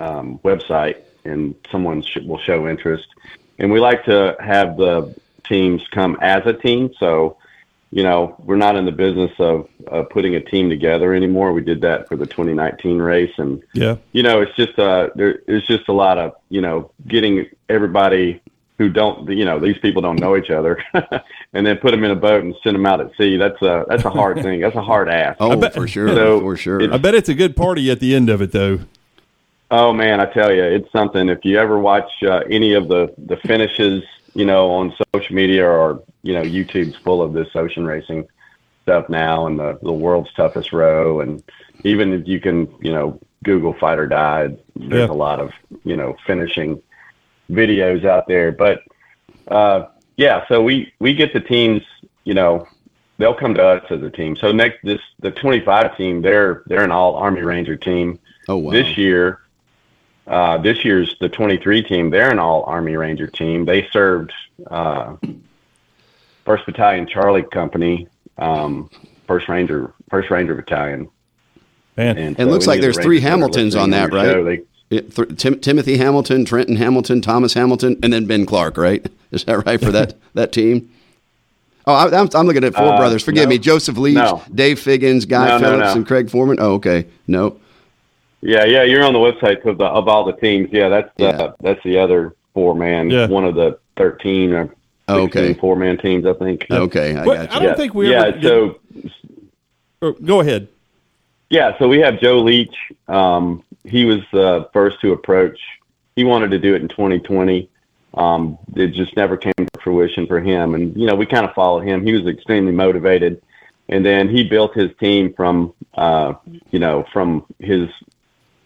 um, 0.00 0.38
website, 0.38 0.98
and 1.24 1.54
someone 1.70 2.02
sh- 2.02 2.18
will 2.24 2.40
show 2.40 2.68
interest. 2.68 3.06
And 3.58 3.70
we 3.70 3.80
like 3.80 4.04
to 4.06 4.36
have 4.40 4.76
the 4.76 5.14
teams 5.50 5.82
come 5.90 6.16
as 6.22 6.42
a 6.46 6.54
team. 6.54 6.90
So, 6.98 7.36
you 7.90 8.02
know, 8.04 8.36
we're 8.46 8.56
not 8.56 8.76
in 8.76 8.84
the 8.86 8.92
business 8.92 9.32
of 9.38 9.68
uh, 9.90 10.04
putting 10.04 10.34
a 10.36 10.40
team 10.40 10.70
together 10.70 11.12
anymore. 11.12 11.52
We 11.52 11.60
did 11.62 11.80
that 11.82 12.08
for 12.08 12.16
the 12.16 12.24
2019 12.26 12.98
race, 12.98 13.32
and 13.36 13.60
Yeah. 13.74 13.96
you 14.12 14.22
know, 14.22 14.40
it's 14.40 14.54
just 14.56 14.78
uh, 14.78 15.08
there, 15.16 15.40
it's 15.48 15.66
just 15.66 15.88
a 15.88 15.92
lot 15.92 16.16
of 16.16 16.34
you 16.48 16.60
know 16.60 16.90
getting 17.08 17.46
everybody 17.68 18.40
who 18.78 18.88
don't, 18.88 19.28
you 19.30 19.44
know, 19.44 19.58
these 19.58 19.76
people 19.78 20.00
don't 20.00 20.18
know 20.20 20.36
each 20.38 20.48
other, 20.50 20.82
and 21.52 21.66
then 21.66 21.76
put 21.78 21.90
them 21.90 22.02
in 22.04 22.10
a 22.12 22.16
boat 22.16 22.42
and 22.44 22.54
send 22.62 22.74
them 22.76 22.86
out 22.86 23.00
at 23.00 23.10
sea. 23.18 23.36
That's 23.36 23.60
a 23.60 23.84
that's 23.88 24.04
a 24.04 24.10
hard 24.10 24.40
thing. 24.40 24.60
That's 24.60 24.76
a 24.76 24.82
hard 24.82 25.08
ask. 25.08 25.36
Oh, 25.40 25.54
bet- 25.56 25.74
for 25.74 25.86
sure, 25.88 26.08
So, 26.08 26.40
for 26.40 26.56
sure. 26.56 26.94
I 26.94 26.96
bet 26.96 27.14
it's 27.14 27.28
a 27.28 27.34
good 27.34 27.56
party 27.56 27.90
at 27.90 27.98
the 28.00 28.14
end 28.14 28.30
of 28.30 28.40
it, 28.40 28.52
though. 28.52 28.78
Oh 29.72 29.92
man, 29.92 30.18
I 30.20 30.26
tell 30.26 30.52
you, 30.52 30.62
it's 30.64 30.90
something. 30.92 31.28
If 31.28 31.44
you 31.44 31.58
ever 31.58 31.78
watch 31.78 32.10
uh, 32.22 32.40
any 32.50 32.72
of 32.74 32.88
the 32.88 33.12
the 33.18 33.36
finishes, 33.36 34.02
you 34.34 34.44
know, 34.44 34.70
on 34.70 34.94
social 35.14 35.34
media 35.34 35.66
or 35.66 36.02
you 36.22 36.34
know, 36.34 36.42
YouTube's 36.42 36.96
full 36.96 37.22
of 37.22 37.32
this 37.32 37.48
ocean 37.54 37.84
racing 37.86 38.26
stuff 38.82 39.08
now, 39.08 39.46
and 39.46 39.58
the 39.58 39.78
the 39.82 39.92
world's 39.92 40.32
toughest 40.34 40.72
row, 40.72 41.20
and 41.20 41.42
even 41.84 42.12
if 42.12 42.28
you 42.28 42.40
can, 42.40 42.68
you 42.80 42.92
know, 42.92 43.18
Google 43.44 43.72
fight 43.74 43.98
oar 43.98 44.06
die, 44.06 44.56
there's 44.76 45.08
Yeah. 45.08 45.14
a 45.14 45.16
lot 45.16 45.40
of 45.40 45.50
you 45.84 45.96
know 45.96 46.16
finishing 46.26 46.80
videos 47.50 48.04
out 48.04 48.28
there. 48.28 48.52
But 48.52 48.82
uh, 49.48 49.86
yeah, 50.16 50.46
so 50.48 50.62
we 50.62 50.92
we 50.98 51.14
get 51.14 51.32
the 51.32 51.40
teams, 51.40 51.82
you 52.24 52.34
know, 52.34 52.66
they'll 53.18 53.34
come 53.34 53.54
to 53.54 53.64
us 53.64 53.84
as 53.90 54.02
a 54.02 54.10
team. 54.10 54.36
So 54.36 54.52
next, 54.52 54.78
this 54.84 55.00
the 55.20 55.30
25 55.30 55.96
team, 55.96 56.22
they're 56.22 56.62
they're 56.66 56.84
an 56.84 56.90
all 56.92 57.16
Army 57.16 57.42
Ranger 57.42 57.76
team 57.76 58.18
oh 58.48 58.58
wow. 58.58 58.72
this 58.72 58.96
year 58.98 59.40
uh, 60.30 60.56
this 60.58 60.84
year's 60.84 61.16
the 61.20 61.28
23 61.28 61.82
team 61.82 62.08
they're 62.10 62.30
an 62.30 62.38
all 62.38 62.62
army 62.64 62.96
ranger 62.96 63.26
team 63.26 63.64
they 63.66 63.86
served 63.92 64.32
uh, 64.70 65.16
first 66.44 66.64
battalion 66.66 67.06
charlie 67.06 67.42
company 67.42 68.06
um, 68.38 68.88
first 69.26 69.48
ranger 69.48 69.92
first 70.08 70.30
ranger 70.30 70.54
battalion 70.54 71.08
Man, 71.96 72.16
and 72.18 72.38
It 72.38 72.46
looks 72.46 72.66
like 72.68 72.76
of 72.78 72.82
the 72.82 72.86
there's 72.86 72.96
three 72.98 73.16
Rangers 73.16 73.22
that 73.24 73.28
are 73.28 73.30
Hamiltons 73.32 73.76
on 73.76 73.90
that, 73.90 74.12
right? 74.12 74.24
show, 74.30 74.44
they- 74.44 74.62
It, 74.90 75.14
th- 75.14 75.36
Tim, 75.36 75.58
Timothy 75.60 75.96
Hamilton, 75.98 76.44
Trenton 76.44 76.76
Hamilton, 76.76 77.20
Thomas 77.20 77.52
Hamilton, 77.52 77.98
and 78.02 78.12
then 78.12 78.26
Ben 78.26 78.46
Clark, 78.46 78.76
right? 78.78 79.04
Is 79.32 79.44
that 79.44 79.66
right 79.66 79.78
for 79.80 79.90
that 79.90 80.14
that 80.34 80.52
team? 80.52 80.88
Oh, 81.86 81.92
I, 81.92 82.18
I'm, 82.18 82.28
I'm 82.32 82.46
looking 82.46 82.62
at 82.64 82.74
four 82.74 82.86
Uh, 82.86 82.96
brothers. 82.96 83.24
Forgive 83.24 83.44
no. 83.46 83.50
me: 83.50 83.58
Joseph 83.58 83.98
Leach, 83.98 84.14
No. 84.14 84.42
Dave 84.54 84.78
Figgins, 84.78 85.26
Guy 85.26 85.48
No, 85.48 85.58
no, 85.58 85.64
Phillips, 85.64 85.88
no. 85.90 85.92
and 85.96 86.06
Craig 86.06 86.30
Foreman. 86.30 86.58
Oh, 86.60 86.74
okay. 86.74 87.06
No. 87.26 87.58
Yeah 88.42 88.64
yeah 88.64 88.82
you're 88.82 89.04
on 89.04 89.12
the 89.12 89.18
website 89.18 89.64
of 89.66 89.78
the 89.78 89.84
of 89.84 90.08
all 90.08 90.24
the 90.24 90.32
teams 90.32 90.68
yeah 90.72 90.88
that's 90.88 91.10
the 91.16 91.24
Yeah. 91.24 91.52
that's 91.60 91.82
the 91.84 91.98
other 91.98 92.34
four 92.54 92.74
man 92.74 93.10
Yeah. 93.10 93.26
one 93.26 93.44
of 93.44 93.54
the 93.54 93.78
13 93.96 94.52
or 94.52 94.62
16 94.64 94.76
Oh, 95.08 95.22
okay. 95.24 95.54
four 95.54 95.76
man 95.76 95.98
teams 95.98 96.24
i 96.26 96.32
think 96.34 96.66
Okay, 96.70 97.16
I 97.16 97.26
What- 97.26 97.36
got 97.36 97.50
I 97.52 97.58
don't 97.58 97.68
yeah, 97.70 97.74
think 97.74 97.94
we 97.94 98.10
yeah 98.10 98.24
ever- 98.26 98.42
so 98.42 98.80
Oh, 100.02 100.12
go 100.12 100.40
ahead. 100.40 100.68
Yeah, 101.50 101.76
so 101.78 101.86
we 101.86 101.98
have 101.98 102.20
Joe 102.20 102.38
Leach. 102.38 102.74
Um, 103.06 103.62
he 103.84 104.06
was 104.06 104.20
the 104.32 104.66
first 104.72 104.98
to 105.02 105.12
approach. 105.12 105.58
He 106.16 106.24
wanted 106.24 106.52
to 106.52 106.58
do 106.58 106.74
it 106.74 106.80
in 106.80 106.88
2020. 106.88 107.68
Um, 108.14 108.56
it 108.76 108.94
just 108.94 109.14
never 109.14 109.36
came 109.36 109.52
to 109.58 109.80
fruition 109.84 110.26
for 110.26 110.40
him. 110.40 110.74
And, 110.74 110.96
you 110.96 111.06
know, 111.06 111.14
we 111.14 111.26
kind 111.26 111.44
of 111.44 111.52
followed 111.52 111.80
him. 111.80 112.06
He 112.06 112.14
was 112.14 112.26
extremely 112.26 112.72
motivated. 112.72 113.42
And 113.90 114.02
then 114.06 114.30
he 114.30 114.42
built 114.42 114.72
his 114.74 114.90
team 114.98 115.34
from, 115.34 115.74
uh, 115.94 116.32
you 116.70 116.78
know, 116.78 117.04
from 117.12 117.44
his 117.58 117.90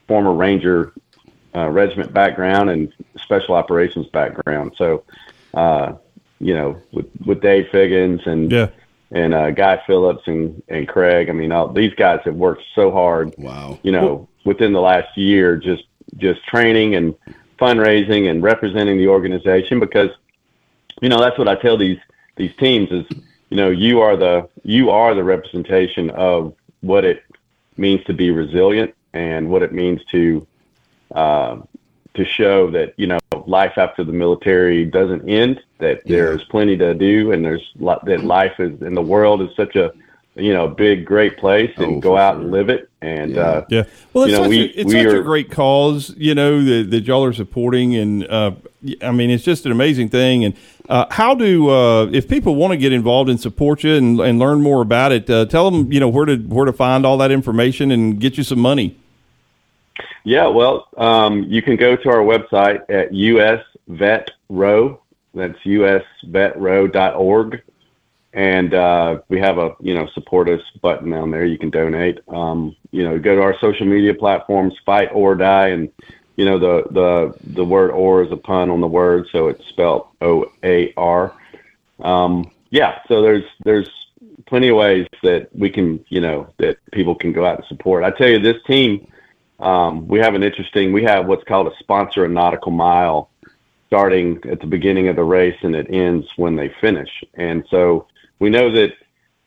former 0.08 0.32
Ranger 0.32 0.92
uh, 1.54 1.68
regiment 1.68 2.12
background 2.12 2.70
and 2.70 2.92
special 3.23 3.54
operations 3.54 4.06
background. 4.08 4.73
So, 4.76 5.04
uh, 5.54 5.94
you 6.40 6.54
know, 6.54 6.80
with, 6.92 7.06
with 7.25 7.40
Dave 7.40 7.68
Figgins 7.70 8.20
and 8.26 8.50
Yeah. 8.50 8.68
and 9.12 9.32
uh, 9.32 9.50
Guy 9.52 9.80
Phillips 9.87 10.26
and, 10.26 10.62
and 10.68 10.88
Craig. 10.88 11.28
I 11.28 11.32
mean, 11.32 11.52
all, 11.52 11.68
these 11.68 11.94
guys 11.94 12.20
have 12.25 12.34
worked 12.34 12.62
so 12.75 12.90
hard, 12.90 13.34
Wow. 13.38 13.78
you 13.82 13.92
know, 13.92 14.28
within 14.44 14.73
the 14.73 14.80
last 14.80 15.16
year, 15.16 15.56
just 15.56 15.84
just 16.16 16.44
training 16.46 16.94
and 16.96 17.14
fundraising 17.58 18.28
and 18.30 18.42
representing 18.42 18.99
the 18.99 19.08
organization 19.08 19.80
because, 19.80 20.11
you 21.00 21.08
know, 21.08 21.20
that's 21.20 21.38
what 21.38 21.49
I 21.49 21.54
tell 21.54 21.76
these 21.76 21.99
these 22.37 22.54
teams 22.56 22.90
is, 22.90 23.06
you 23.50 23.56
know, 23.56 23.70
you 23.70 24.00
are 24.00 24.16
the 24.16 24.49
you 24.64 24.90
are 24.90 25.14
the 25.14 25.25
representation 25.25 26.11
of 26.11 26.52
what 26.80 27.04
it 27.04 27.23
means 27.76 28.04
to 28.04 28.12
be 28.12 28.30
resilient 28.30 28.92
and 29.14 29.49
what 29.49 29.62
it 29.62 29.73
means 29.73 30.04
to 30.11 30.47
uh, 31.14 31.56
to 32.14 32.25
show 32.25 32.71
that 32.71 32.92
you 32.99 33.06
know 33.06 33.18
life 33.47 33.78
after 33.78 34.04
the 34.04 34.12
military 34.12 34.85
doesn't 34.85 35.26
end. 35.28 35.61
That 35.78 36.02
there's 36.06 36.42
plenty 36.44 36.76
to 36.76 36.92
do, 36.94 37.33
and 37.33 37.44
there's 37.44 37.71
li- 37.76 37.97
that 38.04 38.25
life 38.25 38.59
is 38.61 38.80
in 38.83 38.94
the 38.94 39.02
world 39.02 39.40
is 39.42 39.49
such 39.56 39.76
a 39.76 39.92
you 40.35 40.52
know 40.52 40.66
big 40.68 41.04
great 41.06 41.37
place, 41.38 41.73
and 41.76 41.97
Oh, 41.97 42.00
go 42.00 42.16
out 42.16 42.35
sure. 42.35 42.42
and 42.42 42.50
live 42.50 42.68
it. 42.68 42.88
And 43.00 43.33
Yeah. 43.35 43.40
uh, 43.42 43.64
Yeah. 43.68 43.83
Well, 44.12 44.25
it's 44.25 44.33
You 44.33 44.37
know, 44.38 44.42
such, 44.44 44.50
we- 44.50 44.61
a, 44.61 44.64
it's 44.75 44.94
we 44.94 45.02
such 45.04 45.12
a 45.12 45.23
great 45.23 45.50
cause, 45.50 46.14
you 46.16 46.35
know, 46.35 46.62
that, 46.64 46.90
that 46.90 47.04
y'all 47.06 47.23
are 47.25 47.35
supporting. 47.35 47.94
And, 47.97 48.26
uh, 48.26 48.52
I 49.02 49.11
mean, 49.12 49.28
it's 49.30 49.44
just 49.44 49.66
an 49.66 49.73
amazing 49.73 50.09
thing. 50.09 50.42
And 50.47 50.54
uh, 50.88 51.04
how 51.11 51.35
do, 51.35 51.68
uh, 51.68 52.06
if 52.06 52.26
people 52.26 52.54
want 52.56 52.71
to 52.73 52.78
get 52.78 52.92
involved 52.94 53.28
and 53.28 53.38
support 53.38 53.85
you 53.85 53.92
and, 53.94 54.18
and 54.21 54.38
learn 54.38 54.62
more 54.62 54.80
about 54.80 55.12
it, 55.12 55.28
uh, 55.28 55.44
tell 55.44 55.71
them, 55.71 55.92
you 55.92 56.00
know, 56.00 56.09
where 56.09 56.25
to, 56.25 56.37
where 56.37 56.64
to 56.64 56.73
find 56.73 57.04
all 57.04 57.18
that 57.18 57.30
information 57.30 57.90
and 57.90 58.18
get 58.18 58.38
you 58.38 58.42
some 58.42 58.59
money. 58.59 58.97
Yeah, 60.24 60.46
well, 60.46 60.88
um, 60.96 61.42
you 61.44 61.60
can 61.60 61.76
go 61.76 61.96
to 61.96 62.08
our 62.08 62.20
website 62.20 62.80
at 62.88 63.12
usvetrow. 63.12 64.98
That's 65.34 65.58
usvetrow.org. 65.58 67.62
And 68.32 68.72
uh, 68.74 69.20
we 69.28 69.38
have 69.38 69.58
a, 69.58 69.76
you 69.80 69.92
know, 69.94 70.08
support 70.14 70.48
us 70.48 70.62
button 70.80 71.10
down 71.10 71.30
there. 71.30 71.44
You 71.44 71.58
can 71.58 71.68
donate. 71.70 72.20
Um, 72.28 72.74
you 72.90 73.04
know, 73.04 73.18
go 73.18 73.36
to 73.36 73.42
our 73.42 73.54
social 73.60 73.84
media 73.86 74.14
platforms, 74.14 74.72
fight 74.86 75.10
oar 75.12 75.34
die. 75.34 75.68
And, 75.68 75.90
you 76.36 76.46
know, 76.46 76.58
the, 76.58 76.84
the, 76.90 77.34
the 77.52 77.64
word 77.64 77.90
or 77.90 78.24
is 78.24 78.32
a 78.32 78.36
pun 78.36 78.70
on 78.70 78.80
the 78.80 78.88
word. 78.88 79.26
So 79.30 79.48
it's 79.48 79.66
spelled 79.66 80.06
O 80.22 80.50
A 80.64 80.94
R. 80.96 81.34
Um, 82.00 82.50
yeah, 82.70 83.00
so 83.08 83.20
there's, 83.22 83.44
there's 83.64 83.90
plenty 84.46 84.68
of 84.68 84.76
ways 84.76 85.06
that 85.22 85.54
we 85.54 85.70
can, 85.70 86.04
you 86.08 86.20
know, 86.20 86.48
that 86.58 86.78
people 86.92 87.14
can 87.14 87.32
go 87.32 87.44
out 87.44 87.58
and 87.58 87.66
support. 87.66 88.04
I 88.04 88.10
tell 88.10 88.28
you, 88.28 88.40
this 88.40 88.62
team, 88.66 89.06
um, 89.61 90.06
we 90.08 90.18
have 90.18 90.34
an 90.34 90.42
interesting 90.42 90.92
we 90.92 91.02
have 91.04 91.26
what's 91.26 91.44
called 91.44 91.66
a 91.66 91.73
sponsor 91.78 92.25
a 92.25 92.28
nautical 92.28 92.73
mile 92.73 93.30
starting 93.87 94.40
at 94.50 94.61
the 94.61 94.66
beginning 94.66 95.08
of 95.08 95.16
the 95.16 95.23
race 95.23 95.56
and 95.62 95.75
it 95.76 95.87
ends 95.90 96.26
when 96.37 96.56
they 96.56 96.73
finish 96.80 97.11
and 97.34 97.64
so 97.70 98.06
we 98.40 98.50
know 98.50 98.70
that 98.73 98.92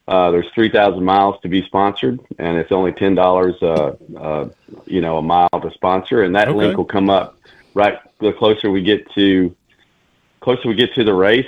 uh, 0.08 0.32
there's 0.32 0.48
3000 0.56 1.04
miles 1.04 1.36
to 1.42 1.50
be 1.50 1.62
sponsored 1.66 2.20
and 2.40 2.58
it's 2.58 2.72
only 2.72 2.92
$10 2.94 3.62
uh, 3.62 4.18
uh, 4.18 4.50
you 4.86 5.02
know 5.02 5.18
a 5.18 5.22
mile 5.22 5.50
to 5.62 5.70
sponsor 5.74 6.24
and 6.24 6.36
that 6.36 6.48
Okay. 6.48 6.58
link 6.58 6.78
will 6.78 6.86
come 6.86 7.10
up 7.10 7.38
right 7.74 7.98
the 8.22 8.32
closer 8.34 8.72
we 8.72 8.82
get 8.82 9.10
to 9.14 9.54
closer 10.42 10.68
we 10.70 10.76
get 10.76 10.94
to 10.94 11.04
the 11.04 11.14
race 11.14 11.46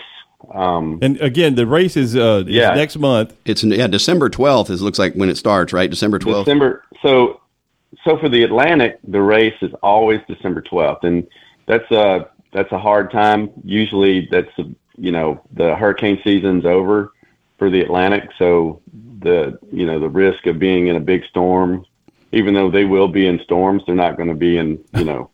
um, 0.54 1.00
And 1.02 1.20
again, 1.20 1.56
the 1.56 1.68
race 1.68 1.98
is, 1.98 2.16
uh, 2.16 2.44
is 2.48 2.56
Yeah. 2.56 2.74
next 2.74 2.98
month. 2.98 3.34
It's 3.46 3.62
yeah, 3.62 3.88
December 3.88 4.30
12th. 4.30 4.70
It 4.70 4.80
looks 4.80 4.98
like 4.98 5.14
when 5.14 5.28
it 5.30 5.36
starts, 5.36 5.74
right? 5.74 5.90
December 5.90 6.18
12th. 6.18 6.46
December. 6.46 6.84
So, 7.02 7.39
so 8.04 8.18
for 8.18 8.30
the 8.30 8.44
Atlantic, 8.44 9.00
the 9.08 9.22
race 9.22 9.56
is 9.62 9.74
always 9.82 10.20
December 10.28 10.62
twelfth, 10.62 11.04
and 11.04 11.28
that's 11.66 11.90
a 11.92 12.30
that's 12.52 12.72
a 12.72 12.80
hard 12.80 13.12
time. 13.12 13.52
Usually, 13.64 14.28
that's 14.32 14.58
a, 14.60 14.64
you 14.98 15.12
know 15.12 15.42
the 15.54 15.76
hurricane 15.76 16.20
season's 16.24 16.66
over 16.66 17.14
for 17.58 17.70
the 17.70 17.82
Atlantic, 17.82 18.30
so 18.38 18.82
the 19.20 19.58
you 19.72 19.86
know 19.86 20.00
the 20.00 20.10
risk 20.10 20.46
of 20.46 20.60
being 20.60 20.88
in 20.88 20.96
a 20.96 21.02
big 21.02 21.26
storm, 21.26 21.86
even 22.32 22.54
though 22.54 22.72
they 22.72 22.86
will 22.86 23.08
be 23.08 23.28
in 23.28 23.40
storms, 23.40 23.84
they're 23.86 23.96
not 23.96 24.18
going 24.18 24.30
to 24.30 24.36
be 24.36 24.58
in 24.58 24.84
you 24.96 25.06
know 25.06 25.30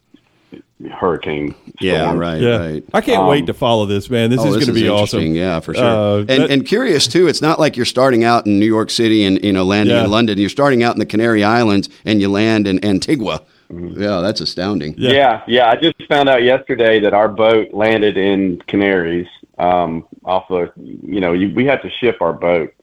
hurricane. 0.92 1.56
Yeah, 1.80 2.14
right, 2.16 2.42
Yeah. 2.42 2.58
right. 2.58 2.84
I 2.94 3.02
can't 3.02 3.22
Um, 3.22 3.28
wait 3.28 3.46
to 3.48 3.54
follow 3.54 3.86
this, 3.86 4.10
man. 4.10 4.30
This 4.30 4.42
Oh, 4.42 4.48
is 4.48 4.56
going 4.56 4.68
to 4.68 4.74
be 4.74 4.90
awesome. 4.90 5.34
Yeah, 5.36 5.60
for 5.62 5.74
sure. 5.74 5.84
Uh, 5.86 6.18
and 6.20 6.28
that- 6.28 6.52
and 6.52 6.66
curious 6.66 7.08
too. 7.08 7.28
It's 7.28 7.42
not 7.42 7.60
like 7.60 7.78
you're 7.78 7.86
starting 7.86 8.24
out 8.24 8.46
in 8.46 8.60
New 8.60 8.66
York 8.66 8.90
City 8.90 9.24
and 9.24 9.44
you 9.44 9.54
know 9.54 9.64
landing 9.64 9.96
Yeah. 9.96 10.04
in 10.06 10.12
London. 10.12 10.38
You're 10.38 10.50
starting 10.50 10.84
out 10.84 10.94
in 10.94 11.00
the 11.00 11.06
Canary 11.06 11.44
Islands 11.44 11.90
and 12.06 12.20
you 12.22 12.30
land 12.30 12.68
in 12.68 12.84
Antigua. 12.84 13.42
Yeah, 13.74 14.20
that's 14.22 14.42
astounding. 14.42 14.96
Yeah. 14.98 15.12
Yeah. 15.14 15.42
yeah, 15.48 15.70
I 15.70 15.76
just 15.76 15.96
found 16.08 16.30
out 16.30 16.44
yesterday 16.44 17.00
that 17.00 17.14
our 17.14 17.28
boat 17.30 17.70
landed 17.74 18.18
in 18.18 18.62
Canaries. 18.68 19.28
Um, 19.58 20.06
off 20.26 20.52
of 20.52 20.70
you 20.78 21.22
know, 21.22 21.32
you, 21.32 21.54
we 21.56 21.66
had 21.66 21.82
to 21.84 21.90
ship 21.90 22.18
our 22.20 22.34
boat. 22.34 22.74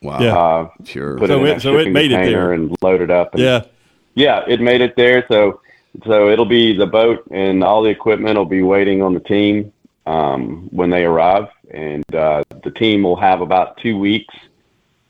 Wow. 0.00 0.18
Yeah. 0.20 0.36
Uh, 0.36 0.68
Sure. 0.84 1.18
put 1.18 1.28
So 1.28 1.44
it 1.44 1.50
in 1.50 1.56
a 1.58 1.60
so 1.60 1.76
it 1.78 1.92
made 1.92 2.10
it 2.10 2.14
container 2.14 2.38
there. 2.46 2.52
and 2.54 2.74
load 2.82 3.02
it 3.02 3.10
up. 3.10 3.34
And, 3.34 3.42
Yeah. 3.42 3.60
yeah, 4.14 4.40
it 4.48 4.60
made 4.60 4.80
it 4.80 4.96
there. 4.96 5.24
So 5.30 5.60
so 6.06 6.28
it'll 6.30 6.44
be 6.46 6.76
the 6.76 6.86
boat 6.86 7.24
and 7.30 7.62
all 7.62 7.82
the 7.82 7.90
equipment 7.90 8.36
will 8.36 8.44
be 8.44 8.62
waiting 8.62 9.02
on 9.02 9.14
the 9.14 9.20
team 9.20 9.72
um, 10.06 10.68
when 10.72 10.90
they 10.90 11.04
arrive, 11.04 11.48
and 11.70 12.04
uh, 12.14 12.42
the 12.64 12.70
team 12.72 13.02
will 13.02 13.16
have 13.16 13.40
about 13.40 13.76
two 13.78 13.96
weeks 13.98 14.34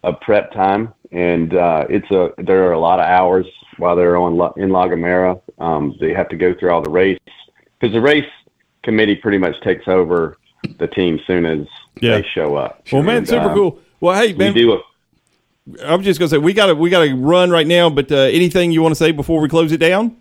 of 0.03 0.21
prep 0.21 0.53
time, 0.53 0.93
and 1.13 1.55
uh, 1.55 1.87
it's 1.89 2.11
a 2.11 2.31
there 2.43 2.65
are 2.69 2.73
a 2.73 2.79
lot 2.81 2.99
of 3.01 3.07
hours 3.07 3.47
while 3.79 3.97
they're 3.97 4.17
on 4.17 4.33
in 4.57 4.69
La 4.71 4.87
Gomera. 4.89 5.41
Um, 5.59 5.97
they 6.01 6.13
have 6.13 6.29
to 6.29 6.37
go 6.37 6.53
through 6.55 6.71
all 6.73 6.83
the 6.83 6.91
race 6.91 7.19
because 7.81 7.95
the 7.95 8.01
race 8.01 8.29
committee 8.83 9.15
pretty 9.17 9.39
much 9.39 9.59
takes 9.63 9.89
over 9.89 10.37
the 10.79 10.89
team 10.89 11.19
soon 11.27 11.47
as 11.47 11.67
Yeah. 12.01 12.19
they 12.19 12.27
show 12.35 12.57
up. 12.57 12.85
Well, 12.93 13.03
man, 13.03 13.19
And, 13.19 13.29
super 13.29 13.51
uh, 13.51 13.55
cool. 13.55 13.79
Well, 14.01 14.21
hey, 14.21 14.33
man, 14.33 14.53
We 14.55 14.63
do 14.63 14.73
a 14.73 14.83
I'm 15.85 16.03
just 16.03 16.19
gonna 16.19 16.29
say 16.29 16.39
we 16.39 16.53
got 16.53 16.67
to 16.67 16.75
we 16.75 16.91
got 16.91 17.05
to 17.05 17.15
run 17.15 17.51
right 17.51 17.67
now. 17.67 17.89
But 17.89 18.11
uh, 18.11 18.17
anything 18.17 18.73
you 18.73 18.83
want 18.83 18.93
to 18.93 18.97
say 18.97 19.13
before 19.13 19.41
we 19.41 19.49
close 19.49 19.71
it 19.73 19.79
down? 19.79 20.17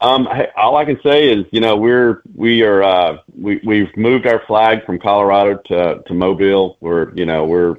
Um, 0.00 0.26
all 0.56 0.76
I 0.76 0.84
can 0.86 0.98
say 1.02 1.30
is, 1.30 1.44
you 1.50 1.60
know, 1.60 1.76
we're 1.76 2.22
we 2.34 2.62
are 2.62 2.82
uh, 2.82 3.18
we 3.38 3.60
we've 3.64 3.94
moved 3.96 4.26
our 4.26 4.42
flag 4.46 4.84
from 4.86 4.98
Colorado 4.98 5.60
to 5.66 6.02
to 6.06 6.14
Mobile. 6.14 6.78
We're 6.80 7.14
you 7.14 7.26
know 7.26 7.44
we're 7.44 7.76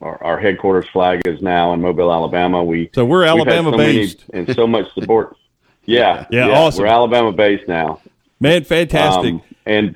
our, 0.00 0.22
our 0.22 0.38
headquarters 0.38 0.88
flag 0.92 1.22
is 1.26 1.42
now 1.42 1.72
in 1.72 1.80
Mobile, 1.80 2.12
Alabama. 2.12 2.62
We 2.62 2.90
So 2.94 3.04
we're 3.04 3.24
Alabama 3.24 3.72
so 3.72 3.76
many 3.76 3.92
based. 3.98 4.24
and 4.32 4.54
so 4.54 4.66
much 4.66 4.92
support. 4.94 5.36
Yeah, 5.86 6.24
Yeah, 6.30 6.48
awesome. 6.48 6.84
We're 6.84 6.88
Alabama 6.88 7.30
based 7.30 7.68
now. 7.68 8.00
Man, 8.40 8.64
fantastic. 8.64 9.34
Um, 9.34 9.42
and 9.66 9.94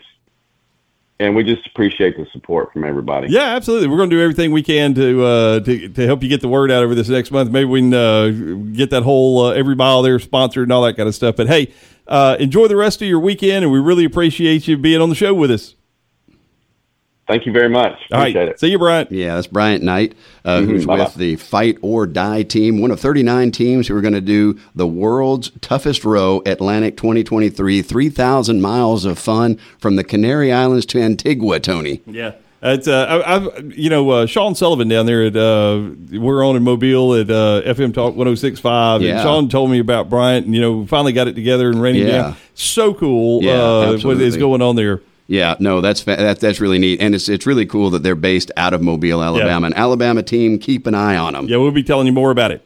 and 1.20 1.34
we 1.34 1.42
just 1.42 1.66
appreciate 1.66 2.16
the 2.16 2.26
support 2.32 2.72
from 2.72 2.84
everybody. 2.84 3.28
Yeah, 3.30 3.56
absolutely. 3.56 3.88
We're 3.88 3.96
going 3.96 4.10
to 4.10 4.16
do 4.16 4.22
everything 4.22 4.52
we 4.52 4.62
can 4.62 4.94
to 4.94 5.24
uh, 5.24 5.60
to 5.60 5.88
to 5.88 6.06
help 6.06 6.22
you 6.22 6.28
get 6.28 6.40
the 6.40 6.48
word 6.48 6.70
out 6.70 6.82
over 6.82 6.94
this 6.94 7.08
next 7.08 7.30
month. 7.30 7.50
Maybe 7.50 7.64
we 7.64 7.80
can 7.80 7.94
uh, 7.94 8.28
get 8.72 8.90
that 8.90 9.02
whole 9.02 9.46
uh, 9.46 9.52
every 9.52 9.74
mile 9.74 10.02
there 10.02 10.18
sponsored 10.18 10.64
and 10.64 10.72
all 10.72 10.82
that 10.82 10.96
kind 10.96 11.08
of 11.08 11.14
stuff. 11.14 11.36
But 11.36 11.48
hey, 11.48 11.72
uh, 12.06 12.36
enjoy 12.38 12.68
the 12.68 12.76
rest 12.76 13.02
of 13.02 13.08
your 13.08 13.20
weekend, 13.20 13.64
and 13.64 13.72
we 13.72 13.80
really 13.80 14.04
appreciate 14.04 14.68
you 14.68 14.76
being 14.76 15.00
on 15.00 15.08
the 15.08 15.14
show 15.14 15.34
with 15.34 15.50
us. 15.50 15.74
Thank 17.28 17.44
you 17.44 17.52
very 17.52 17.68
much. 17.68 17.92
All 18.10 18.18
right, 18.20 18.30
Appreciate 18.30 18.48
it. 18.48 18.58
see 18.60 18.68
you, 18.70 18.78
Bryant. 18.78 19.12
Yeah, 19.12 19.34
that's 19.34 19.46
Bryant 19.46 19.84
Knight, 19.84 20.14
uh, 20.46 20.62
who's 20.62 20.86
bye-bye. 20.86 21.04
with 21.04 21.14
the 21.16 21.36
Fight 21.36 21.76
Oar 21.82 22.06
Die 22.06 22.42
team, 22.44 22.80
one 22.80 22.90
of 22.90 22.98
39 23.00 23.50
teams 23.52 23.86
who 23.86 23.96
are 23.96 24.00
going 24.00 24.14
to 24.14 24.20
do 24.22 24.58
the 24.74 24.86
world's 24.86 25.50
toughest 25.60 26.04
row, 26.06 26.42
Atlantic 26.46 26.96
2023, 26.96 27.82
3,000 27.82 28.60
miles 28.62 29.04
of 29.04 29.18
fun 29.18 29.58
from 29.78 29.96
the 29.96 30.04
Canary 30.04 30.50
Islands 30.52 30.86
to 30.86 31.00
Antigua, 31.02 31.60
Tony. 31.60 32.00
Yeah. 32.06 32.32
It's 32.60 32.88
uh, 32.88 33.22
I, 33.24 33.36
I've 33.36 33.72
you 33.78 33.88
know 33.88 34.10
uh, 34.10 34.26
Sean 34.26 34.56
Sullivan 34.56 34.88
down 34.88 35.06
there 35.06 35.22
at 35.26 35.36
uh, 35.36 35.90
we're 36.10 36.44
on 36.44 36.56
in 36.56 36.64
Mobile 36.64 37.14
at 37.14 37.30
uh, 37.30 37.62
FM 37.64 37.94
Talk 37.94 38.16
106.5 38.16 38.96
and 38.96 39.04
Yeah. 39.04 39.22
Sean 39.22 39.48
told 39.48 39.70
me 39.70 39.78
about 39.78 40.10
Bryant 40.10 40.46
and 40.46 40.54
you 40.56 40.60
know 40.60 40.84
finally 40.84 41.12
got 41.12 41.28
it 41.28 41.34
together 41.34 41.68
and 41.68 41.80
ran 41.80 41.94
him 41.94 42.08
Yeah. 42.08 42.16
down. 42.22 42.36
So 42.54 42.94
cool 42.94 43.44
Yeah, 43.44 43.52
uh, 43.52 43.98
what 44.00 44.20
is 44.20 44.36
going 44.36 44.60
on 44.60 44.74
there. 44.74 45.02
Yeah, 45.28 45.56
no, 45.60 45.82
that's 45.82 46.00
fa- 46.00 46.16
that, 46.16 46.40
that's 46.40 46.58
really 46.58 46.78
neat, 46.78 47.02
and 47.02 47.14
it's 47.14 47.28
it's 47.28 47.46
really 47.46 47.66
cool 47.66 47.90
that 47.90 48.02
they're 48.02 48.14
based 48.14 48.50
out 48.56 48.72
of 48.72 48.80
Mobile, 48.80 49.22
Alabama. 49.22 49.66
An 49.66 49.74
Alabama 49.74 50.22
team, 50.22 50.58
keep 50.58 50.86
an 50.86 50.94
eye 50.94 51.18
on 51.18 51.34
them. 51.34 51.46
Yeah, 51.48 51.58
we'll 51.58 51.70
be 51.70 51.82
telling 51.82 52.06
you 52.06 52.14
more 52.14 52.30
about 52.30 52.50
it. 52.50 52.56